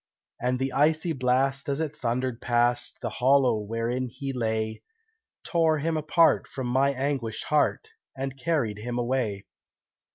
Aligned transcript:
And 0.41 0.57
the 0.57 0.73
icy 0.73 1.13
blast, 1.13 1.69
as 1.69 1.79
it 1.79 1.95
thundered 1.95 2.41
past 2.41 2.97
The 3.03 3.09
hollow 3.21 3.59
wherein 3.59 4.07
he 4.07 4.33
lay, 4.33 4.81
Tore 5.43 5.77
him 5.77 5.95
apart 5.95 6.47
from 6.47 6.65
my 6.65 6.91
anguished 6.91 7.43
heart, 7.43 7.91
And 8.17 8.35
carried 8.35 8.79
him 8.79 8.97
away. 8.97 9.45